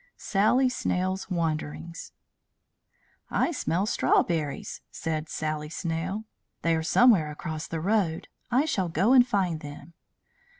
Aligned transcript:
SALLY 0.17 0.67
SNAIL'S 0.67 1.29
WANDERINGS 1.29 2.11
"I 3.29 3.51
smell 3.51 3.85
strawberries," 3.85 4.81
said 4.89 5.29
Sally 5.29 5.69
Snail. 5.69 6.23
"They 6.63 6.75
are 6.75 6.81
somewhere 6.81 7.29
across 7.29 7.67
the 7.67 7.81
road. 7.81 8.27
I 8.49 8.65
shall 8.65 8.89
go 8.89 9.13
and 9.13 9.27
find 9.27 9.59
them." 9.59 9.93